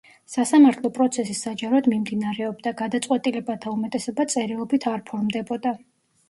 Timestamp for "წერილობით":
4.35-4.89